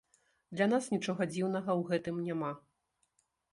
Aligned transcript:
Для 0.55 0.67
нас 0.71 0.87
нічога 0.93 1.27
дзіўнага 1.35 1.71
ў 1.83 1.93
гэтым 1.93 2.17
няма. 2.31 2.51